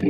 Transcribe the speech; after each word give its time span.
Hallo 0.00 0.08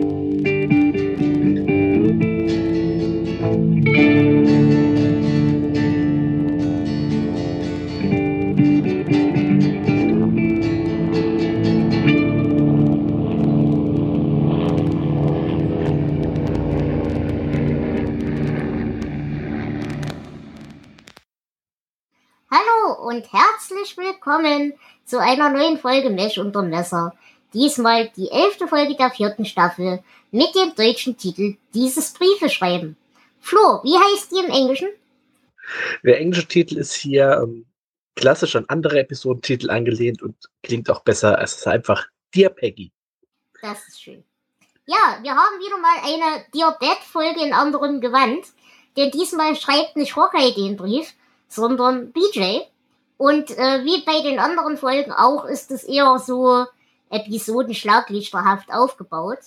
und 23.08 23.32
herzlich 23.32 23.96
willkommen 23.96 24.74
zu 25.04 25.18
einer 25.18 25.50
neuen 25.50 25.78
Folge 25.78 26.10
Mesh 26.10 26.38
unter 26.38 26.62
Messer. 26.62 27.12
Diesmal 27.52 28.10
die 28.16 28.30
elfte 28.30 28.68
Folge 28.68 28.94
der 28.96 29.10
vierten 29.10 29.44
Staffel 29.44 30.02
mit 30.30 30.54
dem 30.54 30.74
deutschen 30.74 31.16
Titel 31.16 31.56
Dieses 31.74 32.12
Briefe 32.12 32.48
schreiben. 32.48 32.96
Flo, 33.40 33.80
wie 33.82 33.96
heißt 33.96 34.30
die 34.30 34.44
im 34.44 34.50
Englischen? 34.50 34.88
Der 36.04 36.20
englische 36.20 36.46
Titel 36.46 36.78
ist 36.78 36.94
hier 36.94 37.40
ähm, 37.42 37.66
klassisch 38.14 38.54
an 38.56 38.66
andere 38.68 39.00
Episodentitel 39.00 39.70
angelehnt 39.70 40.22
und 40.22 40.36
klingt 40.62 40.90
auch 40.90 41.00
besser 41.00 41.38
als 41.38 41.66
einfach 41.66 42.06
Dear 42.34 42.50
Peggy. 42.50 42.92
Das 43.62 43.86
ist 43.88 44.02
schön. 44.02 44.24
Ja, 44.86 45.18
wir 45.22 45.32
haben 45.32 45.58
wieder 45.60 45.78
mal 45.78 45.98
eine 46.02 46.44
Dear 46.54 46.76
Dad 46.80 46.98
Folge 46.98 47.44
in 47.44 47.52
anderem 47.52 48.00
Gewand, 48.00 48.44
denn 48.96 49.10
diesmal 49.10 49.56
schreibt 49.56 49.96
nicht 49.96 50.16
Hawkeye 50.16 50.52
den 50.52 50.76
Brief, 50.76 51.14
sondern 51.48 52.12
BJ. 52.12 52.60
Und 53.16 53.50
äh, 53.50 53.84
wie 53.84 54.02
bei 54.04 54.22
den 54.22 54.38
anderen 54.38 54.76
Folgen 54.76 55.12
auch 55.12 55.44
ist 55.44 55.70
es 55.70 55.84
eher 55.84 56.18
so 56.18 56.66
episodenschlaglichterhaft 57.10 58.72
aufgebaut. 58.72 59.38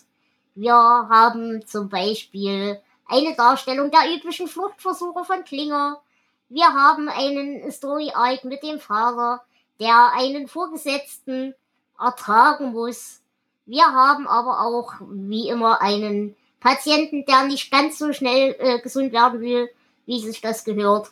Wir 0.55 0.73
haben 0.73 1.65
zum 1.65 1.89
Beispiel 1.89 2.79
eine 3.07 3.35
Darstellung 3.35 3.89
der 3.89 4.13
üblichen 4.15 4.47
Fluchtversuche 4.47 5.25
von 5.25 5.43
Klinger. 5.43 6.01
Wir 6.49 6.67
haben 6.67 7.09
einen 7.09 7.71
Story 7.71 8.11
Arc 8.13 8.43
mit 8.43 8.61
dem 8.63 8.79
Vater, 8.79 9.43
der 9.79 10.11
einen 10.13 10.47
Vorgesetzten 10.47 11.55
ertragen 11.99 12.71
muss. 12.71 13.21
Wir 13.65 13.85
haben 13.85 14.27
aber 14.27 14.61
auch, 14.61 14.93
wie 15.09 15.47
immer, 15.47 15.81
einen 15.81 16.35
Patienten, 16.59 17.25
der 17.25 17.43
nicht 17.43 17.71
ganz 17.71 17.97
so 17.97 18.13
schnell 18.13 18.55
äh, 18.59 18.79
gesund 18.79 19.11
werden 19.11 19.41
will, 19.41 19.69
wie 20.05 20.19
sich 20.19 20.41
das 20.41 20.63
gehört. 20.63 21.11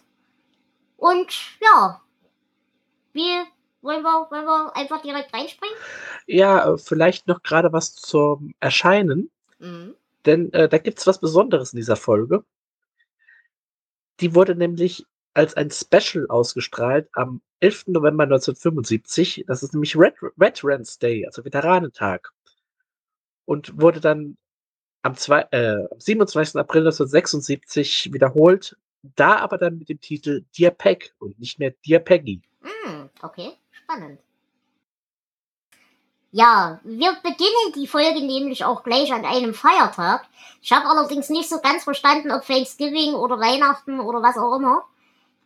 Und 0.97 1.33
ja, 1.61 2.01
wie 3.13 3.39
wollen 3.81 4.03
wir, 4.03 4.27
wollen 4.29 4.45
wir 4.45 4.75
einfach 4.75 5.01
direkt 5.01 5.33
reinspringen? 5.33 5.75
Ja, 6.27 6.77
vielleicht 6.77 7.27
noch 7.27 7.41
gerade 7.43 7.71
was 7.73 7.93
zum 7.95 8.53
Erscheinen, 8.59 9.31
Mhm. 9.59 9.95
denn 10.25 10.51
äh, 10.53 10.67
da 10.67 10.77
gibt's 10.79 11.05
was 11.07 11.19
Besonderes 11.19 11.73
in 11.73 11.77
dieser 11.77 11.95
Folge. 11.95 12.43
Die 14.19 14.33
wurde 14.35 14.55
nämlich 14.55 15.05
als 15.33 15.55
ein 15.55 15.71
Special 15.71 16.27
ausgestrahlt 16.29 17.09
am 17.13 17.41
11. 17.59 17.87
November 17.87 18.23
1975. 18.23 19.45
Das 19.47 19.63
ist 19.63 19.73
nämlich 19.73 19.95
Red 19.95 20.15
Veterans 20.35 20.99
Day, 20.99 21.25
also 21.25 21.45
Veteranentag. 21.45 22.31
Und 23.45 23.79
wurde 23.79 23.99
dann 24.01 24.37
am, 25.03 25.15
zwei, 25.15 25.47
äh, 25.51 25.87
am 25.91 25.99
27. 25.99 26.59
April 26.59 26.81
1976 26.81 28.13
wiederholt. 28.13 28.77
Da 29.15 29.37
aber 29.37 29.57
dann 29.57 29.77
mit 29.79 29.89
dem 29.89 29.99
Titel 29.99 30.45
Dear 30.57 30.71
Peg 30.71 31.13
und 31.19 31.39
nicht 31.39 31.57
mehr 31.59 31.73
Dear 31.85 31.99
Peggy. 31.99 32.41
Hm, 32.61 33.09
okay, 33.21 33.53
spannend. 33.91 34.19
Ja, 36.33 36.79
wir 36.83 37.13
beginnen 37.23 37.73
die 37.75 37.87
Folge 37.87 38.21
nämlich 38.21 38.63
auch 38.63 38.83
gleich 38.83 39.11
an 39.11 39.25
einem 39.25 39.53
Feiertag. 39.53 40.25
Ich 40.61 40.71
habe 40.71 40.87
allerdings 40.87 41.29
nicht 41.29 41.49
so 41.49 41.59
ganz 41.59 41.83
verstanden, 41.83 42.31
ob 42.31 42.45
Thanksgiving 42.45 43.15
oder 43.15 43.39
Weihnachten 43.39 43.99
oder 43.99 44.21
was 44.21 44.37
auch 44.37 44.55
immer. 44.55 44.85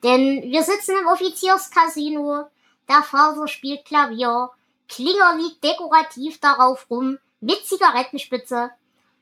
Denn 0.04 0.44
wir 0.44 0.62
sitzen 0.62 0.96
im 1.00 1.08
Offizierscasino, 1.08 2.46
der 2.88 3.02
Vater 3.02 3.48
spielt 3.48 3.86
Klavier, 3.86 4.52
Klinger 4.88 5.36
liegt 5.38 5.64
dekorativ 5.64 6.40
darauf 6.40 6.88
rum, 6.92 7.18
mit 7.40 7.66
Zigarettenspitze. 7.66 8.70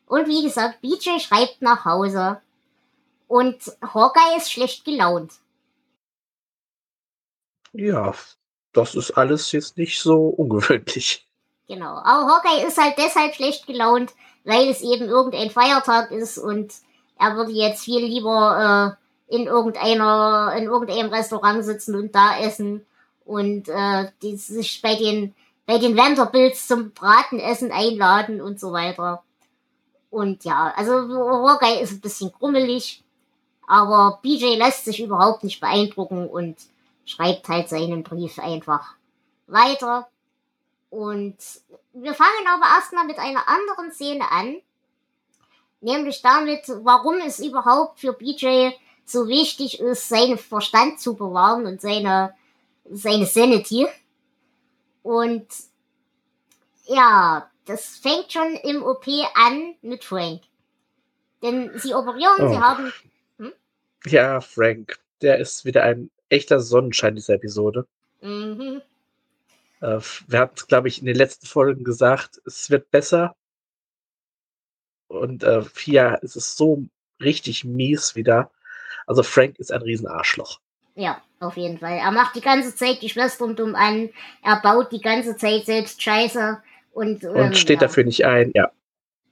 Und 0.07 0.27
wie 0.27 0.43
gesagt, 0.43 0.81
BJ 0.81 1.19
schreibt 1.19 1.61
nach 1.61 1.85
Hause. 1.85 2.41
Und 3.29 3.61
Hawkeye 3.81 4.35
ist 4.35 4.51
schlecht 4.51 4.83
gelaunt. 4.83 5.31
Ja, 7.71 8.13
das 8.73 8.95
ist 8.95 9.11
alles 9.11 9.51
jetzt 9.51 9.77
nicht 9.77 10.01
so 10.01 10.27
ungewöhnlich. 10.27 11.27
Genau. 11.67 11.95
Aber 12.03 12.27
Hawkeye 12.27 12.67
ist 12.67 12.77
halt 12.77 12.95
deshalb 12.97 13.35
schlecht 13.35 13.67
gelaunt, 13.67 14.11
weil 14.43 14.67
es 14.69 14.81
eben 14.81 15.05
irgendein 15.05 15.49
Feiertag 15.49 16.11
ist 16.11 16.37
und 16.37 16.73
er 17.17 17.35
würde 17.35 17.51
jetzt 17.51 17.83
viel 17.85 18.03
lieber 18.03 18.97
äh, 19.29 19.35
in 19.35 19.47
irgendeiner, 19.47 20.53
in 20.57 20.65
irgendeinem 20.65 21.09
Restaurant 21.09 21.63
sitzen 21.63 21.95
und 21.95 22.13
da 22.13 22.37
essen 22.39 22.85
und 23.25 23.69
äh, 23.69 24.11
die 24.21 24.35
sich 24.35 24.81
bei 24.81 24.95
den 24.95 25.33
bei 25.65 25.77
den 25.77 25.95
Vanderbilts 25.95 26.67
zum 26.67 26.91
Bratenessen 26.91 27.71
einladen 27.71 28.41
und 28.41 28.59
so 28.59 28.73
weiter. 28.73 29.23
Und 30.09 30.43
ja, 30.43 30.73
also 30.75 30.93
Hawkeye 30.93 31.81
ist 31.81 31.93
ein 31.93 32.01
bisschen 32.01 32.33
krummelig, 32.33 33.01
aber 33.65 34.19
BJ 34.21 34.55
lässt 34.57 34.85
sich 34.85 35.01
überhaupt 35.01 35.43
nicht 35.43 35.61
beeindrucken 35.61 36.27
und 36.27 36.57
schreibt 37.05 37.47
halt 37.49 37.69
seinen 37.69 38.03
Brief 38.03 38.39
einfach 38.39 38.95
weiter. 39.47 40.07
Und 40.89 41.35
wir 41.93 42.13
fangen 42.13 42.47
aber 42.47 42.65
erstmal 42.75 43.05
mit 43.05 43.17
einer 43.19 43.47
anderen 43.47 43.91
Szene 43.91 44.29
an. 44.31 44.57
Nämlich 45.81 46.21
damit, 46.21 46.63
warum 46.83 47.15
es 47.25 47.39
überhaupt 47.39 47.99
für 47.99 48.13
BJ 48.13 48.69
so 49.05 49.27
wichtig 49.27 49.79
ist, 49.81 50.07
seinen 50.07 50.37
Verstand 50.37 50.99
zu 50.99 51.15
bewahren 51.15 51.65
und 51.65 51.81
seine, 51.81 52.33
seine 52.89 53.25
Sanity. 53.25 53.85
Und 55.01 55.47
ja, 56.85 57.49
das 57.65 57.97
fängt 57.97 58.31
schon 58.31 58.55
im 58.63 58.83
OP 58.83 59.05
an 59.35 59.75
mit 59.81 60.03
Frank. 60.05 60.41
Denn 61.41 61.71
sie 61.75 61.93
operieren, 61.93 62.49
sie 62.49 62.55
Oh. 62.55 62.61
haben. 62.61 62.93
Ja, 64.05 64.39
Frank, 64.41 64.99
der 65.21 65.39
ist 65.39 65.65
wieder 65.65 65.83
ein 65.83 66.09
echter 66.33 66.59
Sonnenschein 66.59 67.15
dieser 67.15 67.35
Episode. 67.35 67.87
Mhm, 68.21 68.81
Äh, 69.81 69.99
wir 70.27 70.39
hatten 70.39 70.55
es, 70.55 70.67
glaube 70.67 70.87
ich, 70.87 70.99
in 70.99 71.05
den 71.05 71.15
letzten 71.15 71.45
Folgen 71.45 71.83
gesagt, 71.83 72.41
es 72.45 72.69
wird 72.69 72.89
besser. 72.89 73.35
Und 75.07 75.43
äh, 75.43 75.59
ist 76.21 76.35
es 76.35 76.55
so 76.55 76.85
richtig 77.21 77.65
mies 77.65 78.15
wieder. 78.15 78.51
Also 79.05 79.23
Frank 79.23 79.59
ist 79.59 79.71
ein 79.71 79.81
Riesenarschloch. 79.81 80.59
Ja, 80.95 81.21
auf 81.39 81.57
jeden 81.57 81.79
Fall. 81.79 81.97
Er 81.97 82.11
macht 82.11 82.35
die 82.35 82.41
ganze 82.41 82.75
Zeit 82.75 83.01
die 83.01 83.09
Schwestern 83.09 83.55
dumm 83.55 83.75
an. 83.75 84.09
Er 84.41 84.61
baut 84.61 84.91
die 84.91 85.01
ganze 85.01 85.35
Zeit 85.35 85.65
selbst 85.65 86.01
Scheiße. 86.01 86.61
Und, 86.93 87.23
Und 87.25 87.35
ähm, 87.35 87.53
steht 87.53 87.81
ja. 87.81 87.87
dafür 87.87 88.05
nicht 88.05 88.25
ein. 88.25 88.51
Ja. 88.55 88.71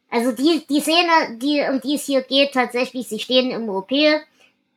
Also 0.09 0.33
die, 0.33 0.65
die 0.69 0.81
Szene, 0.81 1.37
die, 1.37 1.63
um 1.69 1.79
die 1.79 1.95
es 1.95 2.05
hier 2.05 2.21
geht, 2.21 2.53
tatsächlich, 2.53 3.07
sie 3.07 3.19
stehen 3.19 3.51
im 3.51 3.69
OP. 3.69 3.91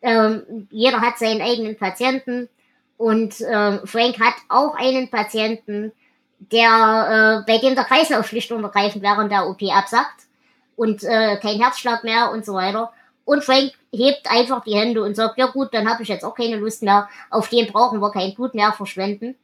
Ähm, 0.05 0.69
jeder 0.71 1.01
hat 1.01 1.19
seinen 1.19 1.41
eigenen 1.41 1.77
Patienten. 1.77 2.51
Und 2.99 3.41
ähm, 3.41 3.81
Frank 3.85 4.21
hat 4.21 4.35
auch 4.51 4.75
einen 4.77 5.09
Patienten, 5.11 5.93
der, 6.39 7.43
äh, 7.43 7.51
bei 7.51 7.59
dem 7.59 7.75
der 7.75 7.85
Kreislauf 7.85 8.27
schlicht 8.27 8.53
und 8.53 8.63
ergreifend 8.63 9.03
während 9.03 9.33
der 9.33 9.49
OP 9.49 9.63
absackt. 9.63 10.27
Und 10.77 11.03
äh, 11.05 11.39
kein 11.39 11.59
Herzschlag 11.59 12.05
mehr 12.05 12.31
und 12.33 12.45
so 12.45 12.53
weiter. 12.53 12.93
Und 13.25 13.43
Frank 13.43 13.73
hebt 13.93 14.31
einfach 14.31 14.63
die 14.65 14.75
Hände 14.75 15.03
und 15.03 15.17
sagt, 15.17 15.39
ja 15.39 15.47
gut, 15.47 15.73
dann 15.73 15.89
habe 15.89 16.03
ich 16.03 16.09
jetzt 16.11 16.25
auch 16.25 16.35
keine 16.35 16.57
Lust 16.57 16.83
mehr. 16.83 17.09
Auf 17.31 17.49
den 17.49 17.67
brauchen 17.67 18.01
wir 18.01 18.11
kein 18.11 18.35
Blut 18.35 18.55
mehr 18.55 18.73
verschwenden. 18.73 19.37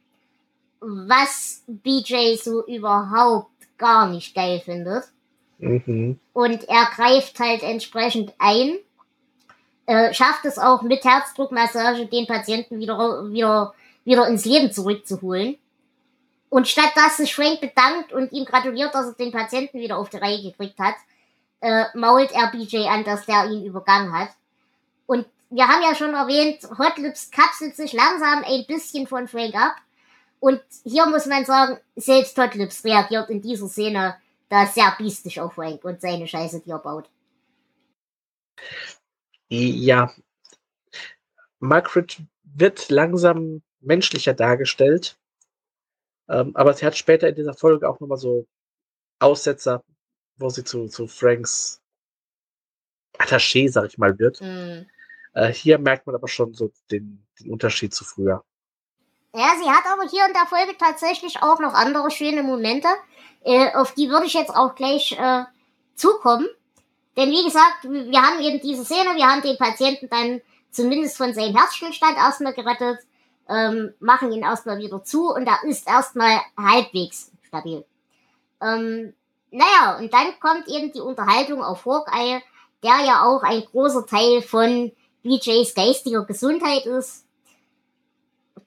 Was 0.79 1.63
BJ 1.65 2.35
so 2.35 2.65
überhaupt 2.67 3.49
gar 3.79 4.07
nicht 4.07 4.35
geil 4.35 4.61
findet. 4.63 5.05
Mhm. 5.57 6.19
Und 6.33 6.69
er 6.69 6.85
greift 6.95 7.39
halt 7.39 7.63
entsprechend 7.63 8.33
ein, 8.37 8.77
äh, 9.91 10.13
schafft 10.13 10.45
es 10.45 10.57
auch 10.57 10.81
mit 10.83 11.03
Herzdruckmassage 11.03 12.05
den 12.05 12.25
Patienten 12.25 12.79
wieder, 12.79 12.97
wieder, 13.29 13.73
wieder 14.05 14.27
ins 14.27 14.45
Leben 14.45 14.71
zurückzuholen. 14.71 15.57
Und 16.49 16.69
statt 16.69 16.91
dass 16.95 17.17
sich 17.17 17.35
Frank 17.35 17.59
bedankt 17.59 18.13
und 18.13 18.31
ihm 18.31 18.45
gratuliert, 18.45 18.95
dass 18.95 19.07
er 19.07 19.13
den 19.13 19.31
Patienten 19.33 19.79
wieder 19.79 19.97
auf 19.97 20.09
die 20.09 20.17
Reihe 20.17 20.41
gekriegt 20.41 20.79
hat, 20.79 20.95
äh, 21.59 21.85
mault 21.93 22.31
er 22.31 22.51
BJ 22.51 22.87
an, 22.87 23.03
dass 23.03 23.25
der 23.25 23.45
ihn 23.49 23.65
übergangen 23.65 24.17
hat. 24.17 24.29
Und 25.07 25.25
wir 25.49 25.67
haben 25.67 25.83
ja 25.83 25.93
schon 25.93 26.13
erwähnt, 26.13 26.63
Hot 26.79 26.97
Lips 26.97 27.29
kapselt 27.29 27.75
sich 27.75 27.91
langsam 27.91 28.45
ein 28.45 28.65
bisschen 28.65 29.07
von 29.07 29.27
Frank 29.27 29.55
ab. 29.55 29.75
Und 30.39 30.61
hier 30.83 31.05
muss 31.05 31.25
man 31.25 31.43
sagen, 31.43 31.79
selbst 31.97 32.37
Hot 32.37 32.55
Lips 32.55 32.83
reagiert 32.85 33.29
in 33.29 33.41
dieser 33.41 33.67
Szene 33.67 34.15
da 34.47 34.65
sehr 34.65 34.93
biestisch 34.97 35.39
auf 35.39 35.53
Frank 35.53 35.83
und 35.83 35.99
seine 35.99 36.27
Scheiße, 36.27 36.61
die 36.61 36.71
er 36.71 36.79
baut. 36.79 37.09
Ja. 39.51 40.13
Margaret 41.59 42.21
wird 42.43 42.89
langsam 42.89 43.61
menschlicher 43.81 44.33
dargestellt. 44.33 45.17
Ähm, 46.29 46.55
aber 46.55 46.73
sie 46.73 46.85
hat 46.85 46.95
später 46.95 47.27
in 47.27 47.35
dieser 47.35 47.53
Folge 47.53 47.89
auch 47.89 47.99
nochmal 47.99 48.17
so 48.17 48.47
Aussetzer, 49.19 49.83
wo 50.37 50.49
sie 50.49 50.63
zu, 50.63 50.87
zu 50.87 51.07
Franks 51.07 51.81
Attaché, 53.17 53.69
sag 53.69 53.87
ich 53.87 53.97
mal, 53.97 54.17
wird. 54.17 54.39
Mhm. 54.39 54.87
Äh, 55.33 55.51
hier 55.53 55.79
merkt 55.79 56.07
man 56.07 56.15
aber 56.15 56.29
schon 56.29 56.53
so 56.53 56.71
den, 56.89 57.25
den 57.39 57.51
Unterschied 57.51 57.93
zu 57.93 58.05
früher. 58.05 58.45
Ja, 59.35 59.53
sie 59.61 59.69
hat 59.69 59.85
aber 59.85 60.09
hier 60.09 60.25
in 60.27 60.33
der 60.33 60.45
Folge 60.45 60.77
tatsächlich 60.77 61.41
auch 61.41 61.59
noch 61.59 61.73
andere 61.73 62.09
schöne 62.09 62.41
Momente. 62.41 62.87
Äh, 63.41 63.73
auf 63.75 63.93
die 63.95 64.09
würde 64.09 64.27
ich 64.27 64.33
jetzt 64.33 64.55
auch 64.55 64.75
gleich 64.75 65.11
äh, 65.19 65.43
zukommen. 65.95 66.47
Denn 67.17 67.29
wie 67.29 67.43
gesagt, 67.43 67.83
wir 67.83 68.21
haben 68.21 68.39
eben 68.39 68.61
diese 68.61 68.85
Szene, 68.85 69.15
wir 69.15 69.25
haben 69.25 69.41
den 69.41 69.57
Patienten 69.57 70.07
dann 70.09 70.41
zumindest 70.71 71.17
von 71.17 71.33
seinem 71.33 71.55
Herzstillstand 71.55 72.17
erstmal 72.17 72.53
gerettet, 72.53 72.99
ähm, 73.49 73.93
machen 73.99 74.31
ihn 74.31 74.43
erstmal 74.43 74.77
wieder 74.77 75.03
zu 75.03 75.33
und 75.33 75.45
er 75.45 75.63
ist 75.63 75.87
erstmal 75.87 76.39
halbwegs 76.57 77.31
stabil. 77.43 77.85
Ähm, 78.61 79.13
naja, 79.51 79.97
und 79.99 80.13
dann 80.13 80.39
kommt 80.39 80.69
eben 80.69 80.93
die 80.93 81.01
Unterhaltung 81.01 81.61
auf 81.61 81.85
Hawkeye, 81.85 82.41
der 82.83 83.05
ja 83.05 83.25
auch 83.25 83.43
ein 83.43 83.65
großer 83.65 84.05
Teil 84.05 84.41
von 84.41 84.91
BJs 85.23 85.75
geistiger 85.75 86.25
Gesundheit 86.25 86.85
ist. 86.85 87.25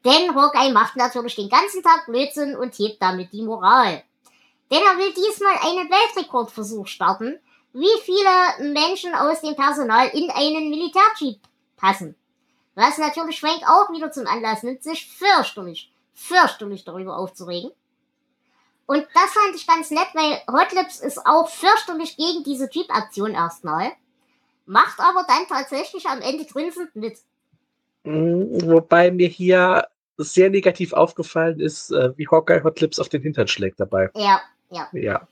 Denn 0.04 0.34
Hawkeye 0.34 0.72
macht 0.72 0.96
natürlich 0.96 1.36
den 1.36 1.48
ganzen 1.48 1.82
Tag 1.82 2.04
Blödsinn 2.06 2.56
und 2.56 2.74
hebt 2.74 3.00
damit 3.00 3.32
die 3.32 3.42
Moral. 3.42 4.02
Denn 4.70 4.80
er 4.82 4.98
will 4.98 5.14
diesmal 5.14 5.54
einen 5.62 5.90
Weltrekordversuch 5.90 6.86
starten, 6.86 7.38
wie 7.74 8.00
viele 8.02 8.72
Menschen 8.72 9.14
aus 9.14 9.40
dem 9.40 9.56
Personal 9.56 10.08
in 10.08 10.30
einen 10.30 10.70
Militärjeep 10.70 11.40
passen. 11.76 12.14
Was 12.76 12.98
natürlich 12.98 13.40
Frank 13.40 13.62
auch 13.66 13.92
wieder 13.92 14.10
zum 14.10 14.26
Anlass 14.26 14.62
nimmt, 14.62 14.82
sich 14.82 15.06
fürchterlich, 15.06 15.92
fürchterlich 16.14 16.84
darüber 16.84 17.18
aufzuregen. 17.18 17.70
Und 18.86 19.06
das 19.14 19.32
fand 19.32 19.56
ich 19.56 19.66
ganz 19.66 19.90
nett, 19.90 20.08
weil 20.14 20.40
Hotlips 20.52 21.00
ist 21.00 21.26
auch 21.26 21.48
fürchterlich 21.48 22.16
gegen 22.16 22.44
diese 22.44 22.68
Jeep-Aktion 22.70 23.32
erstmal, 23.32 23.92
macht 24.66 25.00
aber 25.00 25.24
dann 25.26 25.46
tatsächlich 25.48 26.06
am 26.06 26.20
Ende 26.20 26.44
grinsend 26.44 26.94
mit. 26.94 27.18
Mhm, 28.04 28.70
Wobei 28.70 29.10
mir 29.10 29.28
hier 29.28 29.88
sehr 30.16 30.50
negativ 30.50 30.92
aufgefallen 30.92 31.58
ist, 31.58 31.90
äh, 31.90 32.12
wie 32.16 32.28
Hawkeye 32.28 32.62
Hotlips 32.62 33.00
auf 33.00 33.08
den 33.08 33.22
Hintern 33.22 33.48
schlägt 33.48 33.80
dabei. 33.80 34.10
Ja, 34.14 34.42
ja. 34.70 34.88
Ja. 34.92 35.26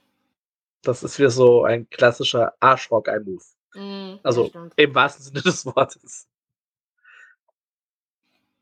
Das 0.83 1.03
ist 1.03 1.19
wieder 1.19 1.31
so 1.31 1.65
ein 1.65 1.89
klassischer 1.91 2.55
Arsch-Hawkeye-Move. 2.61 3.43
Mm, 3.75 4.19
Also 4.23 4.49
stimmt. 4.49 4.75
im 4.77 4.95
wahrsten 4.95 5.25
Sinne 5.25 5.43
des 5.43 5.65
Wortes. 5.65 6.27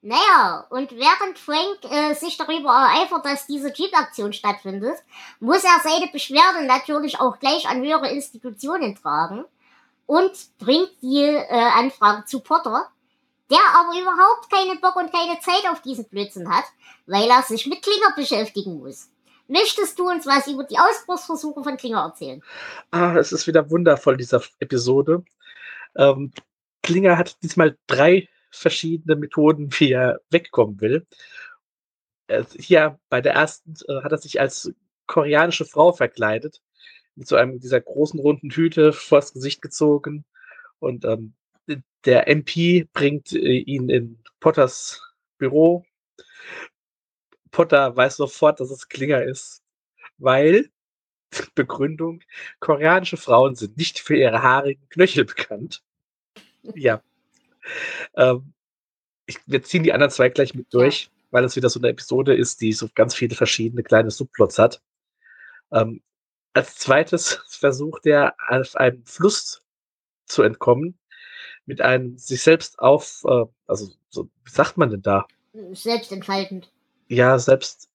Naja, 0.03 0.67
und 0.71 0.93
während 0.93 1.39
Frank 1.39 1.79
äh, 1.91 2.15
sich 2.15 2.39
darüber 2.39 2.71
ereifert, 2.71 3.25
dass 3.27 3.47
diese 3.47 3.71
Jeep-Aktion 3.71 4.33
stattfindet, 4.33 4.97
muss 5.41 5.63
er 5.63 5.79
seine 5.83 6.11
Beschwerde 6.11 6.65
natürlich 6.65 7.21
auch 7.21 7.39
gleich 7.39 7.69
an 7.69 7.83
höhere 7.83 8.09
Institutionen 8.11 8.97
tragen 8.97 9.45
und 10.07 10.33
bringt 10.59 10.91
die 11.03 11.23
äh, 11.25 11.47
Anfrage 11.49 12.25
zu 12.25 12.41
Potter, 12.41 12.89
der 13.51 13.59
aber 13.75 13.93
überhaupt 14.01 14.51
keinen 14.51 14.81
Bock 14.81 14.97
und 14.97 15.13
keine 15.13 15.39
Zeit 15.41 15.71
auf 15.71 15.83
diesen 15.83 16.09
Blödsinn 16.09 16.49
hat, 16.49 16.65
weil 17.07 17.29
er 17.29 17.43
sich 17.43 17.67
mit 17.67 17.83
Klinger 17.83 18.15
beschäftigen 18.17 18.79
muss. 18.79 19.11
Möchtest 19.51 19.99
du 19.99 20.09
uns 20.09 20.27
was 20.27 20.47
über 20.47 20.63
die 20.63 20.79
Ausbruchsversuche 20.79 21.65
von 21.65 21.77
Klinger 21.77 22.05
erzählen? 22.05 22.41
Ah, 22.93 23.17
es 23.17 23.33
ist 23.33 23.49
wieder 23.49 23.69
wundervoll, 23.69 24.17
dieser 24.17 24.41
Episode. 24.61 25.25
Ähm, 25.97 26.33
Klinger 26.85 27.19
hat 27.19 27.43
diesmal 27.43 27.77
drei 27.89 28.29
verschiedene 28.53 29.17
Methoden, 29.17 29.69
wie 29.73 29.91
er 29.91 30.21
wegkommen 30.31 30.81
will. 30.81 31.05
Äh, 32.29 32.45
hier 32.61 33.01
bei 33.09 33.21
der 33.21 33.35
ersten 33.35 33.75
äh, 33.89 34.03
hat 34.03 34.13
er 34.13 34.19
sich 34.19 34.41
als 34.41 34.73
koreanische 35.07 35.65
Frau 35.65 35.93
verkleidet, 35.93 36.63
mit 37.17 37.27
so 37.27 37.35
einem 37.35 37.59
dieser 37.59 37.81
großen 37.81 38.21
runden 38.21 38.51
Hüte 38.51 38.93
vors 38.93 39.33
Gesicht 39.33 39.63
gezogen. 39.63 40.25
Und 40.79 41.05
ähm, 41.05 41.35
der 42.05 42.29
MP 42.29 42.89
bringt 42.93 43.33
äh, 43.33 43.59
ihn 43.59 43.89
in 43.89 44.23
Potters 44.39 45.03
Büro. 45.39 45.85
Potter 47.51 47.97
weiß 47.97 48.17
sofort, 48.17 48.61
dass 48.61 48.71
es 48.71 48.89
Klinger 48.89 49.23
ist, 49.23 49.63
weil 50.19 50.71
Begründung, 51.55 52.21
koreanische 52.59 53.17
Frauen 53.17 53.55
sind 53.55 53.77
nicht 53.77 53.99
für 53.99 54.17
ihre 54.17 54.43
haarigen 54.43 54.89
Knöchel 54.89 55.25
bekannt. 55.25 55.83
Ja. 56.75 57.03
Ähm, 58.15 58.53
ich, 59.27 59.39
wir 59.47 59.63
ziehen 59.63 59.83
die 59.83 59.93
anderen 59.93 60.11
zwei 60.11 60.29
gleich 60.29 60.55
mit 60.55 60.73
durch, 60.73 61.11
weil 61.31 61.45
es 61.45 61.57
wieder 61.57 61.71
so 61.71 61.81
eine 61.81 61.89
Episode 61.89 62.35
ist, 62.35 62.61
die 62.61 62.73
so 62.73 62.89
ganz 62.95 63.15
viele 63.15 63.35
verschiedene 63.35 63.83
kleine 63.83 64.11
Subplots 64.11 64.59
hat. 64.59 64.83
Ähm, 65.73 66.03
als 66.53 66.77
zweites 66.77 67.43
versucht 67.49 68.07
er, 68.07 68.35
auf 68.49 68.77
einem 68.77 69.05
Fluss 69.05 69.63
zu 70.27 70.43
entkommen, 70.43 70.99
mit 71.67 71.81
einem 71.81 72.19
sich 72.19 72.43
selbst 72.43 72.79
auf, 72.79 73.23
äh, 73.25 73.45
also 73.67 73.93
so, 74.09 74.29
wie 74.45 74.51
sagt 74.51 74.77
man 74.77 74.91
denn 74.91 75.03
da? 75.03 75.27
Selbstentfaltend. 75.73 76.71
Ja, 77.11 77.41
selbst 77.41 77.89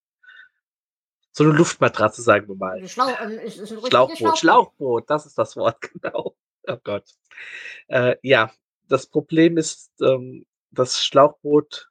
so 1.31 1.45
eine 1.45 1.53
Luftmatratze, 1.53 2.21
sagen 2.21 2.49
wir 2.49 2.55
mal. 2.55 2.85
Schlau 2.87 3.05
ein 3.05 3.39
richtiges 3.39 3.69
Schlauchboot, 3.69 4.37
Schlauchboot, 4.37 5.09
das 5.09 5.25
ist 5.25 5.37
das 5.37 5.55
Wort, 5.55 5.81
genau. 5.93 6.35
Oh 6.67 6.77
Gott. 6.83 7.05
Äh, 7.87 8.17
ja, 8.23 8.51
das 8.89 9.07
Problem 9.07 9.57
ist, 9.57 9.89
ähm, 10.01 10.45
das 10.71 11.03
Schlauchboot 11.05 11.89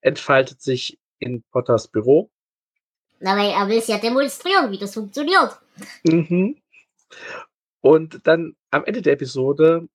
entfaltet 0.00 0.62
sich 0.62 0.98
in 1.20 1.44
Potters 1.52 1.86
Büro. 1.86 2.32
Na, 3.20 3.36
weil 3.36 3.50
er 3.50 3.68
will 3.68 3.78
es 3.78 3.86
ja 3.86 3.98
demonstrieren, 3.98 4.72
wie 4.72 4.78
das 4.78 4.94
funktioniert. 4.94 5.60
Mhm. 6.02 6.60
Und 7.82 8.26
dann 8.26 8.56
am 8.70 8.84
Ende 8.84 9.00
der 9.00 9.12
Episode 9.12 9.88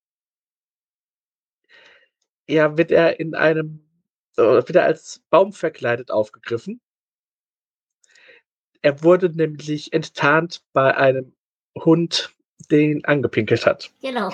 ja, 2.47 2.77
wird 2.77 2.91
er 2.91 3.19
in 3.19 3.35
einem, 3.35 3.88
äh, 4.39 4.67
wird 4.67 4.75
er 4.75 4.85
als 4.85 5.21
Baum 5.29 5.53
verkleidet 5.53 6.11
aufgegriffen. 6.11 6.81
Er 8.81 9.03
wurde 9.03 9.29
nämlich 9.29 9.91
enttarnt 9.93 10.63
bei 10.73 10.95
einem 10.95 11.33
Hund, 11.77 12.33
den 12.71 13.03
angepinkelt 13.05 13.65
hat. 13.65 13.91
Genau. 14.01 14.31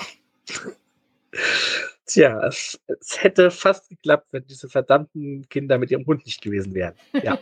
Tja, 2.06 2.46
es, 2.46 2.78
es 2.86 3.22
hätte 3.22 3.50
fast 3.50 3.88
geklappt, 3.88 4.28
wenn 4.30 4.46
diese 4.46 4.68
verdammten 4.68 5.48
Kinder 5.48 5.78
mit 5.78 5.90
ihrem 5.90 6.06
Hund 6.06 6.24
nicht 6.24 6.40
gewesen 6.40 6.74
wären. 6.74 6.94
Ja. 7.12 7.38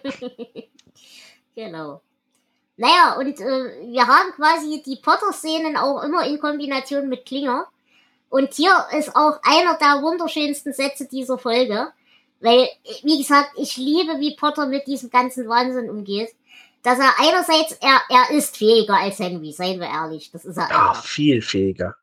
genau. 1.54 2.00
Naja, 2.76 3.16
und 3.18 3.38
äh, 3.40 3.92
wir 3.92 4.06
haben 4.06 4.32
quasi 4.34 4.82
die 4.84 4.96
Potter-Szenen 4.96 5.76
auch 5.76 6.02
immer 6.02 6.26
in 6.26 6.38
Kombination 6.40 7.08
mit 7.08 7.26
Klinger. 7.26 7.68
Und 8.30 8.54
hier 8.54 8.72
ist 8.98 9.14
auch 9.14 9.38
einer 9.42 9.78
der 9.78 10.02
wunderschönsten 10.02 10.72
Sätze 10.72 11.06
dieser 11.06 11.38
Folge. 11.38 11.92
Weil, 12.40 12.68
wie 13.02 13.18
gesagt, 13.18 13.52
ich 13.56 13.76
liebe, 13.76 14.20
wie 14.20 14.36
Potter 14.36 14.66
mit 14.66 14.86
diesem 14.86 15.10
ganzen 15.10 15.48
Wahnsinn 15.48 15.90
umgeht. 15.90 16.30
Dass 16.82 16.98
er 16.98 17.14
einerseits, 17.18 17.72
er, 17.80 18.02
er 18.10 18.36
ist 18.36 18.58
fähiger 18.58 18.96
als 18.96 19.18
Henry, 19.18 19.52
seien 19.52 19.80
wir 19.80 19.86
ehrlich. 19.86 20.30
Das 20.30 20.44
ist 20.44 20.58
er 20.58 20.68
ja, 20.68 20.90
einfach. 20.90 21.04
viel 21.04 21.40
fähiger. 21.40 21.96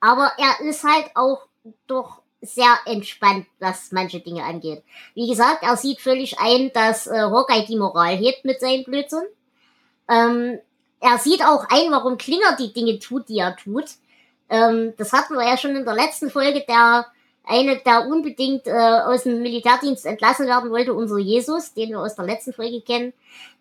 Aber 0.00 0.32
er 0.36 0.66
ist 0.66 0.82
halt 0.82 1.10
auch 1.14 1.46
doch 1.86 2.20
sehr 2.40 2.78
entspannt, 2.86 3.46
was 3.58 3.92
manche 3.92 4.20
Dinge 4.20 4.44
angeht. 4.44 4.82
Wie 5.14 5.28
gesagt, 5.28 5.62
er 5.62 5.76
sieht 5.76 6.00
völlig 6.00 6.40
ein, 6.40 6.72
dass 6.72 7.06
äh, 7.06 7.20
Hawkeye 7.20 7.66
die 7.66 7.76
Moral 7.76 8.16
hebt 8.16 8.44
mit 8.44 8.60
seinem 8.60 8.84
Blödsinn. 8.84 9.24
Ähm, 10.08 10.58
er 11.00 11.18
sieht 11.18 11.44
auch 11.44 11.66
ein, 11.68 11.90
warum 11.90 12.18
Klinger 12.18 12.56
die 12.58 12.72
Dinge 12.72 12.98
tut, 12.98 13.28
die 13.28 13.38
er 13.38 13.56
tut. 13.56 13.86
Ähm, 14.48 14.94
das 14.96 15.12
hatten 15.12 15.34
wir 15.34 15.46
ja 15.46 15.56
schon 15.56 15.76
in 15.76 15.84
der 15.84 15.94
letzten 15.94 16.30
Folge, 16.30 16.64
der 16.66 17.06
eine, 17.50 17.78
der 17.78 18.06
unbedingt 18.06 18.66
äh, 18.66 18.72
aus 18.72 19.24
dem 19.24 19.42
Militärdienst 19.42 20.06
entlassen 20.06 20.46
werden 20.46 20.70
wollte, 20.70 20.94
unser 20.94 21.18
Jesus, 21.18 21.74
den 21.74 21.90
wir 21.90 22.00
aus 22.00 22.14
der 22.14 22.24
letzten 22.24 22.52
Folge 22.52 22.80
kennen. 22.80 23.12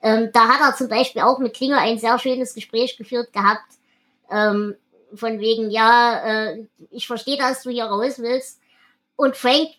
Ähm, 0.01 0.29
da 0.31 0.47
hat 0.47 0.61
er 0.61 0.77
zum 0.77 0.87
Beispiel 0.87 1.21
auch 1.23 1.39
mit 1.39 1.55
Klinger 1.55 1.79
ein 1.79 1.97
sehr 1.97 2.17
schönes 2.19 2.53
Gespräch 2.53 2.97
geführt 2.97 3.33
gehabt. 3.33 3.65
Ähm, 4.31 4.75
von 5.13 5.39
wegen, 5.39 5.71
ja, 5.71 6.21
äh, 6.23 6.65
ich 6.91 7.07
verstehe, 7.07 7.37
dass 7.37 7.63
du 7.63 7.71
hier 7.71 7.85
raus 7.85 8.19
willst. 8.19 8.59
Und 9.15 9.35
Frank 9.35 9.69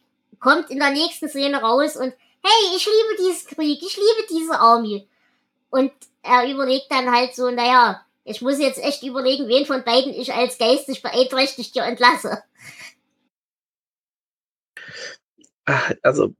kommt 0.40 0.70
in 0.70 0.78
der 0.78 0.90
nächsten 0.90 1.28
Szene 1.28 1.60
raus 1.60 1.96
und, 1.96 2.12
hey, 2.42 2.76
ich 2.76 2.86
liebe 2.86 3.22
diesen 3.22 3.48
Krieg, 3.48 3.80
ich 3.82 3.96
liebe 3.96 4.26
diese 4.28 4.58
Army. 4.58 5.08
Und 5.70 5.92
er 6.22 6.50
überlegt 6.50 6.90
dann 6.90 7.14
halt 7.14 7.34
so, 7.34 7.50
naja, 7.50 8.04
ich 8.24 8.42
muss 8.42 8.58
jetzt 8.58 8.82
echt 8.82 9.02
überlegen, 9.02 9.48
wen 9.48 9.66
von 9.66 9.82
beiden 9.84 10.12
ich 10.12 10.32
als 10.32 10.58
geistig 10.58 11.02
beeinträchtigt 11.02 11.72
hier 11.72 11.84
entlasse. 11.84 12.42
Ah, 15.70 15.94
Also, 16.02 16.34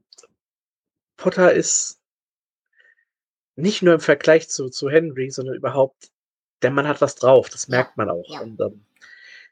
Potter 1.17 1.53
ist 1.53 2.01
nicht 3.55 3.83
nur 3.83 3.95
im 3.95 4.01
Vergleich 4.01 4.49
zu, 4.49 4.71
zu 4.71 4.91
Henry, 4.91 5.31
sondern 5.31 5.55
überhaupt, 5.55 6.11
der 6.63 6.71
Mann 6.73 6.89
hat 6.89 7.01
was 7.01 7.15
drauf, 7.15 7.49
das 7.49 7.69
merkt 7.69 7.97
man 7.97 8.11
auch. 8.11 8.29
ja. 8.29 8.41
Und 8.41 8.61
ähm, 8.61 8.85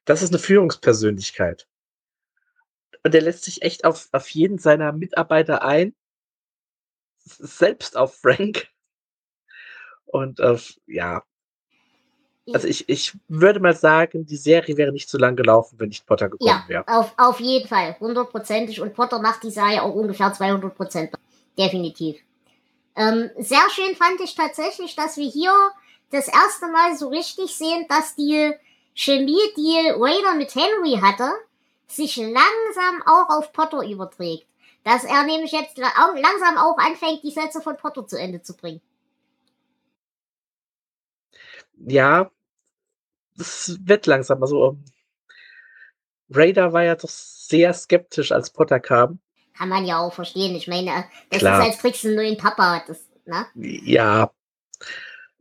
das 0.05 0.23
ist 0.23 0.31
eine 0.31 0.41
Führungspersönlichkeit. 0.41 1.69
Und 3.05 3.15
der 3.15 3.23
lässt 3.23 3.45
sich 3.45 3.63
echt 3.63 3.85
auf, 3.85 4.09
auf 4.11 4.29
jeden 4.31 4.59
seiner 4.59 4.93
Mitarbeiter 4.93 5.63
ein, 5.63 5.95
selbst 7.21 7.97
auf 7.97 8.17
Frank. 8.17 8.69
Und 10.07 10.41
äh, 10.41 10.59
ja, 10.87 11.23
Also 12.55 12.67
ich, 12.69 12.89
ich 12.89 13.15
würde 13.29 13.61
mal 13.61 13.77
sagen, 13.77 14.27
die 14.27 14.37
Serie 14.37 14.77
wäre 14.77 14.93
nicht 14.93 15.09
so 15.09 15.19
lang 15.19 15.37
gelaufen, 15.37 15.79
wenn 15.79 15.89
nicht 15.89 16.07
Potter 16.07 16.29
gekommen 16.29 16.49
Ja, 16.49 16.65
wäre. 16.69 16.85
auf, 16.87 17.13
auf 17.17 17.41
jeden 17.41 17.69
Fall, 17.69 17.97
hundertprozentig. 18.01 18.81
Und 18.81 18.95
Potter 18.95 19.21
macht 19.21 19.43
die 19.43 19.51
Serie 19.51 19.83
auch 19.83 19.95
ungefähr 19.95 20.33
200 20.33 20.75
Prozent. 20.75 21.11
Definitiv. 21.59 22.17
Ähm, 22.97 23.31
sehr 23.39 23.69
schön 23.71 23.95
fand 23.97 24.21
ich 24.21 24.35
tatsächlich, 24.35 24.97
dass 24.97 25.17
wir 25.17 25.29
hier 25.29 25.53
das 26.11 26.29
erste 26.29 26.69
Mal 26.69 26.97
so 26.97 27.09
richtig 27.09 27.57
sehen, 27.57 27.87
dass 27.89 28.15
die 28.17 28.53
Chemie, 28.95 29.39
die 29.57 29.91
Raider 29.97 30.35
mit 30.37 30.55
Henry 30.55 30.99
hatte, 31.03 31.31
sich 31.87 32.17
langsam 32.17 33.03
auch 33.07 33.29
auf 33.31 33.53
Potter 33.53 33.83
überträgt. 33.87 34.47
Dass 34.85 35.05
er 35.05 35.25
nämlich 35.25 35.53
jetzt 35.53 35.77
langsam 35.77 36.57
auch 36.57 36.79
anfängt, 36.79 37.23
die 37.23 37.31
Sätze 37.31 37.61
von 37.61 37.77
Potter 37.77 38.07
zu 38.07 38.19
Ende 38.19 38.43
zu 38.43 38.57
bringen. 38.57 38.81
Ja, 41.87 42.31
das 43.39 43.79
wird 43.85 44.07
langsam. 44.07 44.43
Also 44.43 44.71
ähm, 44.71 44.85
Raider 46.31 46.73
war 46.73 46.85
ja 46.85 46.95
doch 46.95 47.09
sehr 47.09 47.73
skeptisch, 47.73 48.33
als 48.33 48.51
Potter 48.51 48.81
kam. 48.81 49.21
Kann 49.57 49.69
man 49.69 49.87
ja 49.87 49.99
auch 49.99 50.13
verstehen. 50.13 50.55
Ich 50.55 50.69
meine, 50.69 51.05
das 51.31 51.41
Klar. 51.41 51.67
ist, 51.67 51.85
als 51.85 52.01
du 52.03 52.09
einen 52.09 52.17
neuen 52.17 52.37
Papa. 52.37 52.85
Das, 52.87 53.01
ne? 53.25 53.47
Ja. 53.55 54.31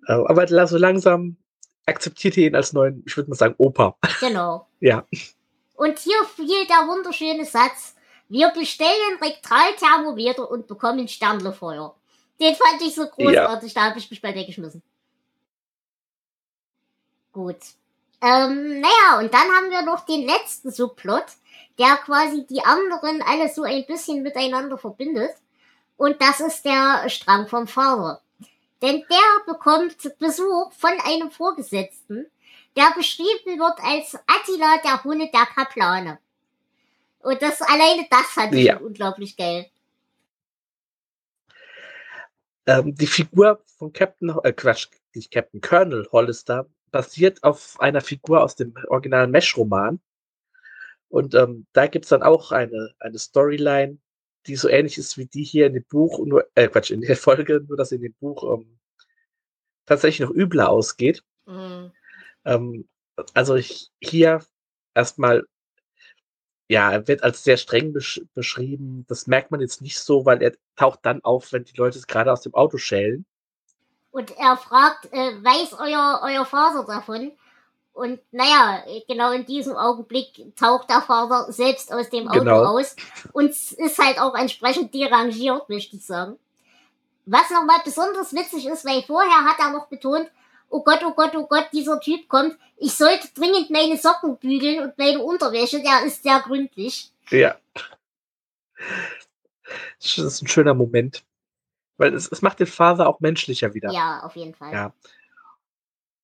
Äh, 0.07 0.13
Aber 0.13 0.67
so 0.67 0.77
langsam 0.77 1.37
akzeptiert 1.85 2.37
ihr 2.37 2.47
ihn 2.47 2.55
als 2.55 2.73
neuen, 2.73 3.03
ich 3.05 3.15
würde 3.17 3.29
mal 3.29 3.35
sagen, 3.35 3.55
Opa. 3.57 3.97
Genau. 4.19 4.67
Ja. 4.79 5.07
Und 5.75 5.97
hier 5.97 6.23
fiel 6.35 6.67
der 6.67 6.87
wunderschöne 6.87 7.45
Satz. 7.45 7.95
Wir 8.29 8.49
bestellen 8.49 9.17
Rektalthermometer 9.19 10.51
und 10.51 10.67
bekommen 10.67 11.07
Sternlefeuer. 11.07 11.95
Den 12.39 12.53
fand 12.53 12.81
ich 12.83 12.93
so 12.93 13.07
großartig, 13.07 13.73
da 13.73 13.85
habe 13.85 13.97
ich 13.97 14.07
mich 14.11 14.21
bei 14.21 14.35
weggeschmissen. 14.35 14.83
Gut. 17.31 17.57
Ähm, 18.21 18.81
naja, 18.81 19.19
und 19.19 19.33
dann 19.33 19.47
haben 19.51 19.69
wir 19.69 19.83
noch 19.83 20.05
den 20.05 20.25
letzten 20.25 20.71
Subplot, 20.71 21.25
der 21.77 21.97
quasi 21.97 22.45
die 22.47 22.63
anderen 22.63 23.21
alle 23.21 23.49
so 23.49 23.63
ein 23.63 23.85
bisschen 23.85 24.23
miteinander 24.23 24.77
verbindet. 24.77 25.31
Und 25.97 26.21
das 26.21 26.39
ist 26.39 26.65
der 26.65 27.09
Strang 27.09 27.47
vom 27.47 27.67
Vater. 27.67 28.21
Denn 28.81 29.03
der 29.09 29.53
bekommt 29.53 29.97
Besuch 30.19 30.71
von 30.73 30.91
einem 31.05 31.31
Vorgesetzten, 31.31 32.27
der 32.75 32.91
beschrieben 32.95 33.59
wird 33.59 33.79
als 33.83 34.15
Attila, 34.27 34.77
der 34.83 35.03
Hunde 35.03 35.29
der 35.33 35.45
Kaplane. 35.47 36.19
Und 37.19 37.41
das 37.41 37.61
alleine 37.61 38.07
das 38.09 38.25
fand 38.27 38.53
ich 38.53 38.65
Ja. 38.65 38.77
unglaublich 38.77 39.35
geil. 39.35 39.69
Ähm, 42.67 42.95
die 42.95 43.07
Figur 43.07 43.61
von 43.77 43.91
Captain, 43.93 44.29
äh, 44.43 44.53
Quatsch, 44.53 44.87
nicht 45.15 45.31
Captain 45.31 45.61
Colonel 45.61 46.07
Hollister 46.11 46.67
basiert 46.91 47.43
auf 47.43 47.79
einer 47.79 48.01
Figur 48.01 48.43
aus 48.43 48.55
dem 48.55 48.73
originalen 48.87 49.31
Mesh-Roman. 49.31 49.99
Und 51.09 51.35
ähm, 51.35 51.65
da 51.73 51.87
gibt's 51.87 52.09
dann 52.09 52.23
auch 52.23 52.51
eine, 52.51 52.93
eine 52.99 53.17
Storyline, 53.17 53.97
die 54.45 54.55
so 54.55 54.69
ähnlich 54.69 54.97
ist 54.97 55.17
wie 55.17 55.25
die 55.25 55.43
hier 55.43 55.67
in 55.67 55.73
dem 55.73 55.85
Buch, 55.85 56.25
nur, 56.25 56.47
äh, 56.55 56.67
Quatsch, 56.67 56.91
in 56.91 57.01
der 57.01 57.17
Folge, 57.17 57.61
nur 57.67 57.77
dass 57.77 57.91
in 57.91 58.01
dem 58.01 58.13
Buch 58.13 58.43
ähm, 58.53 58.79
tatsächlich 59.85 60.27
noch 60.27 60.35
übler 60.35 60.69
ausgeht. 60.69 61.23
Mhm. 61.45 61.91
Ähm, 62.45 62.87
also 63.33 63.55
ich, 63.55 63.89
hier 64.01 64.43
erstmal, 64.93 65.43
ja, 66.69 66.91
er 66.91 67.07
wird 67.07 67.23
als 67.23 67.43
sehr 67.43 67.57
streng 67.57 67.93
besch 67.93 68.21
beschrieben. 68.33 69.05
Das 69.07 69.27
merkt 69.27 69.51
man 69.51 69.61
jetzt 69.61 69.81
nicht 69.81 69.99
so, 69.99 70.25
weil 70.25 70.41
er 70.41 70.53
taucht 70.75 70.99
dann 71.03 71.23
auf, 71.23 71.53
wenn 71.53 71.63
die 71.63 71.75
Leute 71.77 71.97
es 71.97 72.07
gerade 72.07 72.31
aus 72.31 72.41
dem 72.41 72.53
Auto 72.53 72.77
schälen. 72.77 73.25
Und 74.17 74.35
er 74.35 74.57
fragt, 74.57 75.13
äh, 75.13 75.43
weiß 75.43 75.73
euer, 75.79 76.21
euer 76.23 76.43
Vater 76.43 76.83
davon? 76.87 77.33
Und 77.93 78.19
naja, 78.31 78.83
genau 79.07 79.31
in 79.31 79.45
diesem 79.45 79.75
Augenblick 79.75 80.55
taucht 80.55 80.89
der 80.89 81.03
Vater 81.03 81.51
selbst 81.51 81.93
aus 81.93 82.09
dem 82.09 82.27
Auto 82.27 82.39
Genau. 82.39 82.63
aus 82.63 82.95
und 83.31 83.51
es 83.51 83.73
ist 83.73 83.99
halt 83.99 84.19
auch 84.19 84.33
entsprechend 84.33 84.91
derangiert, 84.95 85.69
möchte 85.69 85.97
ich 85.97 86.03
sagen. 86.03 86.39
Was 87.27 87.51
nochmal 87.51 87.77
besonders 87.85 88.33
witzig 88.33 88.65
ist, 88.65 88.85
weil 88.85 89.03
vorher 89.03 89.45
hat 89.45 89.59
er 89.59 89.69
noch 89.69 89.85
betont, 89.85 90.27
oh 90.69 90.81
Gott, 90.81 91.03
oh 91.05 91.13
Gott, 91.13 91.35
oh 91.35 91.45
Gott, 91.45 91.67
dieser 91.71 91.99
Typ 91.99 92.27
kommt, 92.27 92.57
ich 92.77 92.93
sollte 92.93 93.27
dringend 93.35 93.69
meine 93.69 93.97
Socken 93.97 94.37
bügeln 94.37 94.79
und 94.79 94.97
meine 94.97 95.19
Unterwäsche, 95.19 95.79
der 95.79 96.05
ist 96.05 96.23
sehr 96.23 96.39
gründlich. 96.39 97.11
Ja. 97.29 97.55
Das 100.01 100.17
ist 100.17 100.41
ein 100.41 100.47
schöner 100.47 100.73
Moment. 100.73 101.23
Weil 101.97 102.13
es, 102.13 102.31
es 102.31 102.41
macht 102.41 102.59
den 102.59 102.67
Vater 102.67 103.07
auch 103.07 103.19
menschlicher 103.19 103.73
wieder. 103.73 103.91
Ja, 103.91 104.21
auf 104.23 104.35
jeden 104.35 104.53
Fall. 104.53 104.71
Ja. 104.73 104.93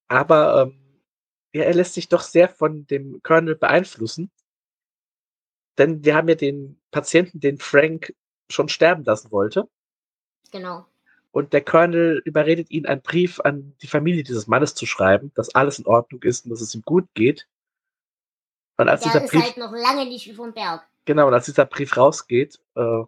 Aber 0.07 0.63
ähm, 0.63 1.01
ja, 1.53 1.63
er 1.63 1.73
lässt 1.73 1.93
sich 1.93 2.09
doch 2.09 2.21
sehr 2.21 2.49
von 2.49 2.85
dem 2.87 3.21
Colonel 3.23 3.55
beeinflussen. 3.55 4.31
Denn 5.77 6.05
wir 6.05 6.15
haben 6.15 6.29
ja 6.29 6.35
den 6.35 6.79
Patienten, 6.91 7.39
den 7.39 7.57
Frank 7.57 8.13
schon 8.49 8.69
sterben 8.69 9.03
lassen 9.03 9.31
wollte. 9.31 9.67
Genau. 10.51 10.85
Und 11.31 11.53
der 11.53 11.63
Colonel 11.63 12.21
überredet 12.25 12.69
ihn, 12.69 12.85
einen 12.85 13.01
Brief 13.01 13.39
an 13.39 13.75
die 13.81 13.87
Familie 13.87 14.21
dieses 14.21 14.45
Mannes 14.45 14.75
zu 14.75 14.85
schreiben, 14.85 15.31
dass 15.33 15.55
alles 15.55 15.79
in 15.79 15.87
Ordnung 15.87 16.21
ist 16.21 16.45
und 16.45 16.51
dass 16.51 16.61
es 16.61 16.75
ihm 16.75 16.83
gut 16.83 17.07
geht. 17.15 17.47
Und 18.77 18.87
als 18.87 19.01
dieser 19.01 19.13
Der 19.15 19.25
ist 19.25 19.31
Brief, 19.31 19.43
halt 19.43 19.57
noch 19.57 19.71
lange 19.71 20.05
nicht 20.05 20.31
vom 20.35 20.53
Berg. 20.53 20.87
genau, 21.05 21.27
und 21.27 21.33
als 21.33 21.45
dieser 21.45 21.65
Brief 21.65 21.97
rausgeht, 21.97 22.59
äh, 22.75 23.03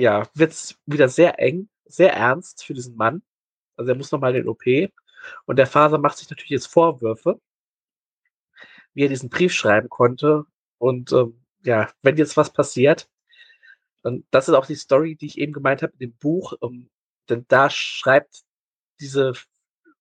ja, 0.00 0.28
wird's 0.34 0.76
wieder 0.86 1.08
sehr 1.08 1.38
eng, 1.38 1.68
sehr 1.84 2.12
ernst 2.14 2.64
für 2.64 2.74
diesen 2.74 2.96
Mann. 2.96 3.22
Also 3.76 3.90
er 3.92 3.96
muss 3.96 4.10
nochmal 4.12 4.34
in 4.34 4.42
den 4.42 4.48
OP. 4.48 4.64
Und 5.46 5.56
der 5.56 5.66
Vater 5.66 5.98
macht 5.98 6.18
sich 6.18 6.30
natürlich 6.30 6.50
jetzt 6.50 6.66
Vorwürfe, 6.68 7.40
wie 8.94 9.04
er 9.04 9.08
diesen 9.08 9.28
Brief 9.28 9.52
schreiben 9.52 9.88
konnte. 9.88 10.44
Und 10.78 11.12
ähm, 11.12 11.44
ja, 11.62 11.90
wenn 12.02 12.16
jetzt 12.16 12.36
was 12.36 12.52
passiert, 12.52 13.08
und 14.02 14.24
das 14.30 14.48
ist 14.48 14.54
auch 14.54 14.66
die 14.66 14.76
Story, 14.76 15.16
die 15.16 15.26
ich 15.26 15.38
eben 15.38 15.52
gemeint 15.52 15.82
habe 15.82 15.92
in 15.92 15.98
dem 15.98 16.12
Buch, 16.14 16.54
ähm, 16.62 16.88
denn 17.28 17.44
da 17.48 17.68
schreibt 17.68 18.44
diese 18.98 19.34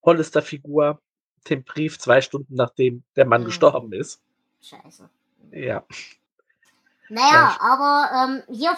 Hollister-Figur 0.03 1.01
den 1.49 1.63
Brief 1.63 1.99
zwei 1.99 2.21
Stunden 2.21 2.55
nachdem 2.55 3.03
der 3.15 3.25
Mann 3.25 3.41
Mhm. 3.41 3.47
gestorben 3.47 3.91
ist. 3.93 4.21
Scheiße. 4.61 5.09
Ja, 5.51 5.85
Naja, 7.09 7.31
Ja. 7.31 7.57
aber 7.59 8.09
ähm, 8.47 8.55
hier 8.55 8.77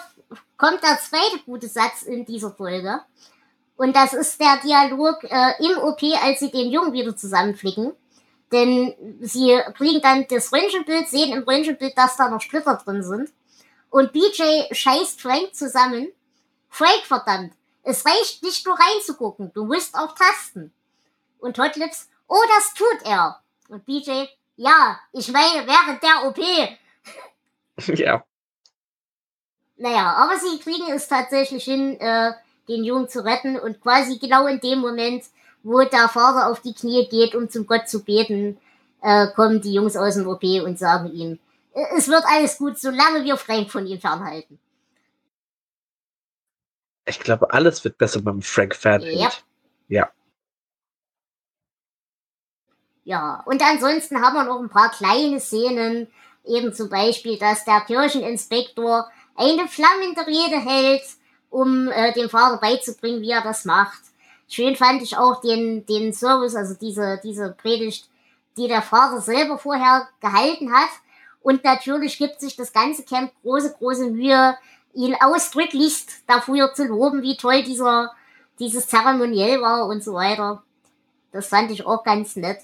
kommt 0.56 0.82
der 0.82 0.98
zweite 0.98 1.38
gute 1.44 1.68
Satz 1.68 2.02
in 2.02 2.24
dieser 2.24 2.50
Folge. 2.50 3.00
Und 3.76 3.96
das 3.96 4.12
ist 4.12 4.40
der 4.40 4.58
Dialog 4.58 5.24
äh, 5.24 5.64
im 5.64 5.78
OP, 5.78 6.02
als 6.22 6.40
sie 6.40 6.50
den 6.50 6.70
Jungen 6.70 6.92
wieder 6.92 7.16
zusammenflicken. 7.16 7.92
Denn 8.52 8.94
sie 9.20 9.58
kriegen 9.76 10.00
dann 10.02 10.26
das 10.28 10.52
Röntgenbild, 10.52 11.08
sehen 11.08 11.32
im 11.32 11.42
Röntgenbild, 11.42 11.96
dass 11.96 12.16
da 12.16 12.28
noch 12.28 12.40
Splitter 12.40 12.76
drin 12.76 13.02
sind. 13.02 13.30
Und 13.88 14.12
BJ 14.12 14.72
scheißt 14.72 15.20
Frank 15.20 15.54
zusammen. 15.54 16.08
Frank, 16.68 17.02
verdammt, 17.04 17.52
es 17.82 18.06
reicht 18.06 18.42
nicht 18.42 18.64
nur 18.66 18.78
reinzugucken, 18.78 19.52
du 19.52 19.64
musst 19.64 19.94
auch 19.94 20.14
tasten. 20.14 20.72
Und 21.38 21.58
Hotlips, 21.58 22.08
oh, 22.28 22.42
das 22.56 22.72
tut 22.74 23.04
er. 23.04 23.42
Und 23.68 23.84
BJ, 23.84 24.26
ja, 24.56 24.98
ich 25.12 25.28
meine, 25.32 25.66
während 25.66 26.02
der 26.02 26.24
OP. 26.26 27.98
ja. 27.98 28.24
Naja, 29.76 30.14
aber 30.14 30.38
sie 30.38 30.58
kriegen 30.58 30.90
es 30.92 31.08
tatsächlich 31.08 31.64
hin, 31.64 31.98
äh, 32.00 32.32
den 32.68 32.84
Jungen 32.84 33.08
zu 33.08 33.24
retten 33.24 33.58
und 33.58 33.80
quasi 33.80 34.18
genau 34.18 34.46
in 34.46 34.60
dem 34.60 34.78
Moment, 34.78 35.24
wo 35.62 35.82
der 35.82 36.08
Vater 36.08 36.48
auf 36.48 36.60
die 36.60 36.74
Knie 36.74 37.08
geht, 37.08 37.34
um 37.34 37.48
zum 37.48 37.66
Gott 37.66 37.88
zu 37.88 38.04
beten, 38.04 38.58
äh, 39.00 39.28
kommen 39.28 39.60
die 39.60 39.74
Jungs 39.74 39.96
aus 39.96 40.14
dem 40.14 40.28
OP 40.28 40.60
und 40.60 40.78
sagen 40.78 41.12
ihm, 41.12 41.38
"Äh, 41.74 41.84
es 41.96 42.08
wird 42.08 42.24
alles 42.26 42.58
gut, 42.58 42.78
solange 42.78 43.24
wir 43.24 43.36
Frank 43.36 43.70
von 43.70 43.86
ihm 43.86 44.00
fernhalten. 44.00 44.58
Ich 47.04 47.18
glaube, 47.18 47.52
alles 47.52 47.82
wird 47.82 47.98
besser 47.98 48.22
beim 48.22 48.42
Frank 48.42 48.76
Fernhält. 48.76 49.18
Yep. 49.18 49.32
Ja, 53.04 53.42
und 53.46 53.60
ansonsten 53.62 54.20
haben 54.22 54.34
wir 54.34 54.44
noch 54.44 54.60
ein 54.60 54.68
paar 54.68 54.90
kleine 54.90 55.40
Szenen, 55.40 56.06
eben 56.44 56.72
zum 56.72 56.88
Beispiel, 56.88 57.38
dass 57.38 57.64
der 57.64 57.80
Kircheninspektor 57.80 59.10
eine 59.34 59.68
flammende 59.68 60.26
Rede 60.26 60.60
hält, 60.60 61.02
um 61.50 61.88
äh, 61.88 62.12
dem 62.12 62.28
Vater 62.28 62.58
beizubringen, 62.58 63.22
wie 63.22 63.30
er 63.30 63.42
das 63.42 63.64
macht. 63.64 64.00
Schön 64.48 64.76
fand 64.76 65.02
ich 65.02 65.16
auch 65.16 65.40
den, 65.40 65.86
den 65.86 66.12
Service, 66.12 66.54
also 66.54 66.74
diese, 66.74 67.20
diese 67.22 67.52
Predigt, 67.52 68.08
die 68.56 68.68
der 68.68 68.82
Vater 68.82 69.20
selber 69.20 69.58
vorher 69.58 70.08
gehalten 70.20 70.72
hat. 70.72 70.90
Und 71.42 71.64
natürlich 71.64 72.18
gibt 72.18 72.40
sich 72.40 72.56
das 72.56 72.72
ganze 72.72 73.02
Camp 73.04 73.32
große, 73.42 73.74
große 73.78 74.10
Mühe, 74.10 74.56
ihn 74.94 75.16
ausdrücklichst 75.20 76.24
dafür 76.26 76.74
zu 76.74 76.84
loben, 76.84 77.22
wie 77.22 77.36
toll 77.36 77.62
dieser, 77.62 78.12
dieses 78.58 78.86
Zeremoniell 78.88 79.60
war 79.60 79.86
und 79.86 80.04
so 80.04 80.14
weiter. 80.14 80.62
Das 81.32 81.48
fand 81.48 81.70
ich 81.70 81.86
auch 81.86 82.04
ganz 82.04 82.36
nett. 82.36 82.58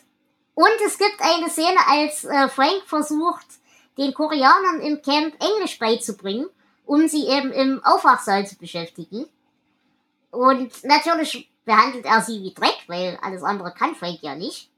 Und 0.55 0.69
es 0.85 0.99
gibt 0.99 1.21
eine 1.21 1.49
Szene, 1.49 1.79
als 1.89 2.25
äh, 2.25 2.49
Frank 2.49 2.83
versucht, 2.87 3.47
den 3.97 4.13
Koreanern 4.13 4.81
im 4.81 5.03
Camp 5.03 5.35
Englisch 5.41 5.79
beizubringen, 5.79 6.49
um 6.89 7.07
sie 7.07 7.29
eben 7.29 7.53
im 7.53 7.85
Aufwachsaal 7.85 8.47
zu 8.47 8.57
beschäftigen. 8.57 9.27
Und 10.31 10.85
natürlich 10.85 11.51
behandelt 11.67 12.07
er 12.07 12.23
sie 12.23 12.43
wie 12.43 12.55
Dreck, 12.55 12.79
weil 12.87 13.19
alles 13.21 13.43
andere 13.43 13.75
kann 13.75 13.95
Frank 13.95 14.23
ja 14.23 14.35
nicht. 14.35 14.71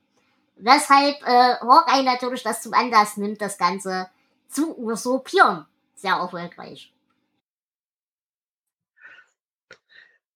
Weshalb 0.57 1.23
äh, 1.23 1.55
Hawkeye 1.61 2.03
natürlich 2.03 2.43
das 2.43 2.63
zum 2.63 2.75
Anlass 2.75 3.17
nimmt, 3.17 3.41
das 3.41 3.57
Ganze 3.59 4.11
zu 4.49 4.77
usurpieren. 4.77 5.67
Sehr 5.95 6.15
erfolgreich. 6.15 6.93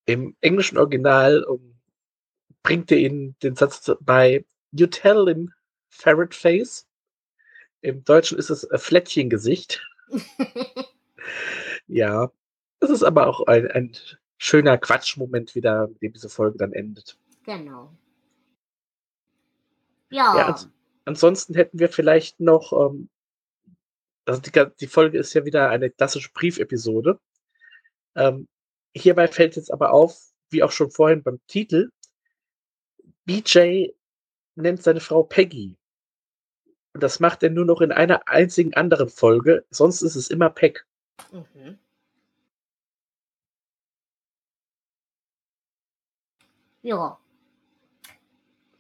Im 0.07 0.37
englischen 0.41 0.79
Original 0.79 1.43
um, 1.43 1.75
bringt 2.63 2.93
er 2.93 2.99
ihnen 2.99 3.37
den 3.43 3.57
Satz 3.57 3.91
bei 4.01 4.45
You 4.71 4.87
tell 4.87 5.27
him 5.27 5.53
Ferret 5.89 6.37
Face. 6.37 6.87
Im 7.81 8.05
Deutschen 8.05 8.39
ist 8.39 8.51
es 8.51 8.69
Flättchengesicht. 8.77 9.85
ja, 11.87 12.31
es 12.81 12.91
ist 12.91 13.03
aber 13.03 13.27
auch 13.27 13.47
ein, 13.47 13.71
ein 13.71 13.97
schöner 14.39 14.79
Quatschmoment 14.79 15.55
wieder, 15.55 15.89
mit 15.89 16.03
dem 16.03 16.13
diese 16.13 16.29
Folge 16.29 16.59
dann 16.59 16.73
endet. 16.73 17.19
Genau. 17.45 17.93
Ja. 20.11 20.37
ja 20.37 20.47
ans 20.47 20.69
ansonsten 21.05 21.55
hätten 21.55 21.79
wir 21.79 21.89
vielleicht 21.89 22.41
noch, 22.41 22.73
ähm, 22.73 23.09
also 24.27 24.41
die, 24.41 24.51
die, 24.81 24.87
Folge 24.87 25.19
ist 25.19 25.35
ja 25.35 25.45
wieder 25.45 25.69
eine 25.71 25.91
klassische 25.91 26.31
Briefepisode. 26.33 27.19
Ähm, 28.15 28.49
hierbei 28.95 29.29
fällt 29.29 29.57
jetzt 29.57 29.73
aber 29.73 29.93
auf, 29.93 30.19
wie 30.51 30.63
auch 30.63 30.73
schon 30.73 30.91
vorhin 30.91 31.23
beim 31.23 31.41
Titel, 31.47 31.91
BJ 33.25 33.89
nennt 34.55 34.83
seine 34.83 35.01
Frau 35.01 35.23
Peggy. 35.23 35.77
Und 36.95 37.03
das 37.03 37.19
macht 37.19 37.43
er 37.43 37.51
nur 37.51 37.65
noch 37.65 37.81
in 37.81 37.91
einer 37.93 38.29
einzigen 38.29 38.75
anderen 38.75 39.09
Folge. 39.09 39.65
Sonst 39.71 40.03
ist 40.03 40.15
es 40.15 40.31
immer 40.31 40.49
Peg. 40.49 40.87
Mhm. 41.33 41.79
Ja. 46.83 47.19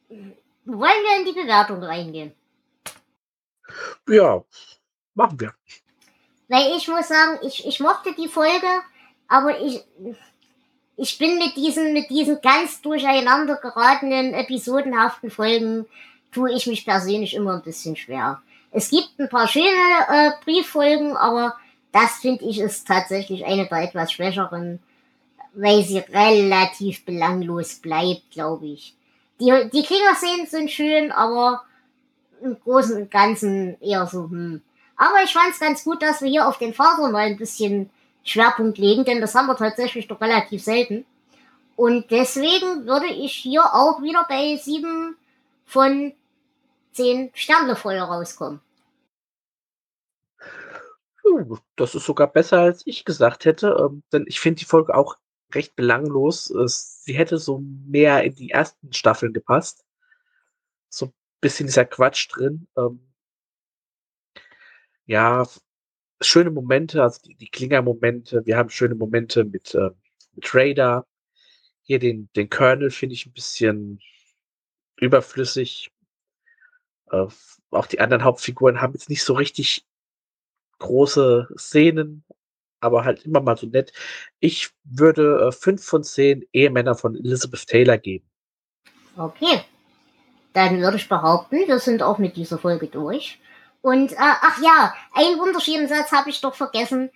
Wollen 0.08 0.80
wir 0.80 1.18
in 1.18 1.24
die 1.24 1.40
Bewertung 1.40 1.82
reingehen? 1.82 2.34
Ja, 4.06 4.44
machen 5.14 5.40
wir. 5.40 5.54
Weil 6.48 6.76
ich 6.76 6.86
muss 6.88 7.08
sagen, 7.08 7.38
ich, 7.42 7.66
ich 7.66 7.80
mochte 7.80 8.14
die 8.14 8.28
Folge, 8.28 8.68
aber 9.26 9.58
ich, 9.60 9.82
ich 10.96 11.18
bin 11.18 11.38
mit 11.38 11.56
diesen, 11.56 11.92
mit 11.92 12.10
diesen 12.10 12.40
ganz 12.40 12.82
durcheinander 12.82 13.56
geratenen, 13.56 14.34
episodenhaften 14.34 15.30
Folgen, 15.30 15.86
tue 16.30 16.52
ich 16.52 16.66
mich 16.66 16.84
persönlich 16.84 17.34
immer 17.34 17.54
ein 17.54 17.62
bisschen 17.62 17.96
schwer. 17.96 18.42
Es 18.70 18.90
gibt 18.90 19.18
ein 19.18 19.28
paar 19.28 19.48
schöne 19.48 20.06
äh, 20.08 20.32
Brieffolgen, 20.44 21.16
aber 21.16 21.56
das 21.94 22.16
finde 22.16 22.44
ich 22.44 22.58
ist 22.58 22.88
tatsächlich 22.88 23.44
eine 23.46 23.66
der 23.66 23.82
etwas 23.82 24.10
schwächeren, 24.12 24.80
weil 25.54 25.84
sie 25.84 25.98
relativ 25.98 27.04
belanglos 27.04 27.76
bleibt, 27.76 28.32
glaube 28.32 28.66
ich. 28.66 28.96
Die, 29.38 29.52
die 29.72 29.84
Kriegerszenen 29.84 30.46
sind 30.46 30.72
schön, 30.72 31.12
aber 31.12 31.62
im 32.42 32.58
Großen 32.60 32.96
und 32.96 33.10
Ganzen 33.12 33.80
eher 33.80 34.06
so, 34.06 34.24
hm. 34.24 34.60
Aber 34.96 35.22
ich 35.24 35.32
fand 35.32 35.52
es 35.52 35.60
ganz 35.60 35.84
gut, 35.84 36.02
dass 36.02 36.20
wir 36.20 36.28
hier 36.28 36.48
auf 36.48 36.58
den 36.58 36.74
Vater 36.74 37.08
mal 37.10 37.26
ein 37.26 37.36
bisschen 37.36 37.90
Schwerpunkt 38.24 38.78
legen, 38.78 39.04
denn 39.04 39.20
das 39.20 39.34
haben 39.36 39.46
wir 39.46 39.56
tatsächlich 39.56 40.08
doch 40.08 40.20
relativ 40.20 40.64
selten. 40.64 41.04
Und 41.76 42.10
deswegen 42.10 42.86
würde 42.86 43.06
ich 43.06 43.32
hier 43.32 43.62
auch 43.72 44.02
wieder 44.02 44.24
bei 44.28 44.56
sieben 44.56 45.16
von 45.64 46.12
zehn 46.92 47.30
Sternlefeuer 47.34 48.04
rauskommen. 48.04 48.60
Das 51.76 51.94
ist 51.94 52.04
sogar 52.04 52.30
besser, 52.32 52.60
als 52.60 52.86
ich 52.86 53.04
gesagt 53.04 53.44
hätte, 53.44 53.76
ähm, 53.80 54.02
denn 54.12 54.24
ich 54.28 54.40
finde 54.40 54.60
die 54.60 54.66
Folge 54.66 54.94
auch 54.94 55.16
recht 55.52 55.76
belanglos. 55.76 56.46
Sie 56.46 57.14
hätte 57.14 57.38
so 57.38 57.60
mehr 57.86 58.24
in 58.24 58.34
die 58.34 58.50
ersten 58.50 58.92
Staffeln 58.92 59.32
gepasst. 59.32 59.84
So 60.88 61.06
ein 61.06 61.12
bisschen 61.40 61.66
dieser 61.66 61.84
Quatsch 61.84 62.28
drin. 62.30 62.66
Ähm, 62.76 63.12
ja, 65.06 65.46
schöne 66.20 66.50
Momente, 66.50 67.02
also 67.02 67.20
die, 67.24 67.36
die 67.36 67.48
Klinger-Momente. 67.48 68.46
Wir 68.46 68.56
haben 68.56 68.70
schöne 68.70 68.94
Momente 68.94 69.44
mit, 69.44 69.74
äh, 69.74 69.90
mit 70.32 70.54
Raider. 70.54 71.06
Hier 71.82 71.98
den, 71.98 72.28
den 72.36 72.48
Colonel 72.50 72.90
finde 72.90 73.14
ich 73.14 73.26
ein 73.26 73.32
bisschen 73.32 74.00
überflüssig. 74.98 75.90
Äh, 77.10 77.26
auch 77.70 77.86
die 77.86 78.00
anderen 78.00 78.24
Hauptfiguren 78.24 78.80
haben 78.80 78.94
jetzt 78.94 79.10
nicht 79.10 79.24
so 79.24 79.34
richtig 79.34 79.86
große 80.78 81.48
Szenen, 81.58 82.24
aber 82.80 83.04
halt 83.04 83.24
immer 83.24 83.40
mal 83.40 83.56
so 83.56 83.66
nett. 83.66 83.92
Ich 84.40 84.70
würde 84.84 85.48
äh, 85.48 85.52
fünf 85.52 85.84
von 85.84 86.04
zehn 86.04 86.44
Ehemänner 86.52 86.94
von 86.94 87.16
Elizabeth 87.16 87.66
Taylor 87.66 87.98
geben. 87.98 88.28
Okay. 89.16 89.62
Dann 90.52 90.80
würde 90.80 90.96
ich 90.98 91.08
behaupten, 91.08 91.66
wir 91.66 91.78
sind 91.78 92.02
auch 92.02 92.18
mit 92.18 92.36
dieser 92.36 92.58
Folge 92.58 92.86
durch. 92.86 93.40
Und 93.82 94.12
äh, 94.12 94.16
ach 94.18 94.60
ja, 94.62 94.94
einen 95.12 95.38
wunderschönen 95.38 95.88
Satz 95.88 96.12
habe 96.12 96.30
ich 96.30 96.40
doch 96.40 96.54
vergessen, 96.54 97.10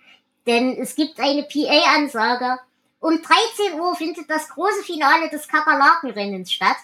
denn 0.45 0.77
es 0.77 0.95
gibt 0.95 1.19
eine 1.19 1.43
PA-Ansage. 1.43 2.59
Um 2.99 3.21
13 3.21 3.79
Uhr 3.79 3.95
findet 3.95 4.29
das 4.29 4.49
große 4.49 4.83
Finale 4.83 5.29
des 5.29 5.47
Kakerlakenrennens 5.47 6.51
statt. 6.51 6.75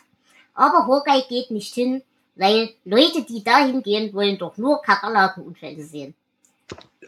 Aber 0.54 0.88
Hawkeye 0.88 1.28
geht 1.28 1.52
nicht 1.52 1.74
hin, 1.74 2.02
weil 2.36 2.70
Leute, 2.86 3.24
die 3.24 3.44
dahin 3.44 3.84
gehen, 3.84 4.14
wollen 4.14 4.38
doch 4.38 4.58
nur 4.58 4.82
Kakerlakenunfälle 4.82 5.84
sehen. 5.84 6.16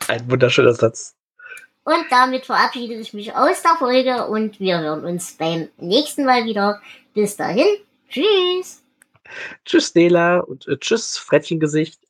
Ein 0.08 0.30
wunderschöner 0.30 0.74
Satz. 0.74 1.16
Und 1.84 2.06
damit 2.10 2.46
verabschiede 2.46 2.96
ich 2.96 3.14
mich 3.14 3.34
aus 3.34 3.62
der 3.62 3.76
Folge 3.80 4.28
und 4.28 4.60
wir 4.60 4.80
hören 4.80 5.06
uns 5.06 5.38
beim 5.38 5.70
nächsten 5.78 6.26
Mal 6.26 6.44
wieder. 6.46 6.82
Bis 7.14 7.38
dahin, 7.38 7.66
tschüss. 8.10 8.84
Tschüss, 9.66 9.96
Nela 9.96 10.40
und 10.40 10.68
äh, 10.68 10.78
tschüss, 10.78 11.18
Frettchengesicht. 11.18 12.02